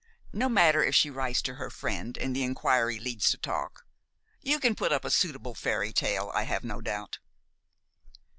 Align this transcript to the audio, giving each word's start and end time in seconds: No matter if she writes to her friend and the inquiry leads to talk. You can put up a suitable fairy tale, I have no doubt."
No 0.33 0.49
matter 0.49 0.83
if 0.83 0.95
she 0.95 1.11
writes 1.11 1.43
to 1.43 1.53
her 1.53 1.69
friend 1.69 2.17
and 2.17 2.35
the 2.35 2.41
inquiry 2.41 2.97
leads 2.97 3.29
to 3.29 3.37
talk. 3.37 3.85
You 4.41 4.59
can 4.59 4.73
put 4.73 4.91
up 4.91 5.05
a 5.05 5.11
suitable 5.11 5.53
fairy 5.53 5.93
tale, 5.93 6.31
I 6.33 6.41
have 6.45 6.63
no 6.63 6.81
doubt." 6.81 7.19